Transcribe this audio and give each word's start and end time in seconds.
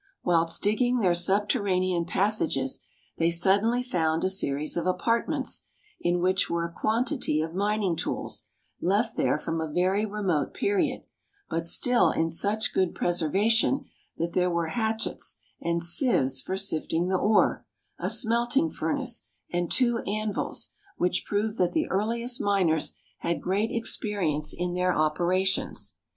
Whilst 0.23 0.63
digging 0.63 0.97
their 0.97 1.13
subterranean 1.13 2.05
passages 2.05 2.81
they 3.19 3.29
suddenly 3.29 3.83
found 3.83 4.23
a 4.23 4.29
series 4.29 4.75
of 4.75 4.87
apartments, 4.87 5.65
in 5.99 6.21
which 6.21 6.49
were 6.49 6.65
a 6.65 6.73
quantity 6.73 7.39
of 7.39 7.53
mining 7.53 7.95
tools, 7.95 8.47
left 8.81 9.15
there 9.15 9.37
from 9.37 9.61
a 9.61 9.71
very 9.71 10.03
remote 10.07 10.55
period, 10.55 11.03
but 11.51 11.67
still 11.67 12.09
in 12.09 12.31
such 12.31 12.73
good 12.73 12.95
preservation 12.95 13.85
that 14.17 14.33
there 14.33 14.49
were 14.49 14.69
hatchets, 14.69 15.37
and 15.61 15.83
sieves 15.83 16.41
for 16.41 16.57
sifting 16.57 17.07
the 17.07 17.17
ore, 17.19 17.63
a 17.99 18.09
smelting 18.09 18.71
furnace, 18.71 19.27
and 19.51 19.71
two 19.71 19.99
anvils, 20.07 20.71
which 20.97 21.25
proved 21.27 21.59
that 21.59 21.73
the 21.73 21.87
earliest 21.91 22.41
miners 22.41 22.95
had 23.19 23.39
great 23.39 23.69
experience 23.71 24.51
in 24.51 24.73
their 24.73 24.95
operations. 24.97 25.95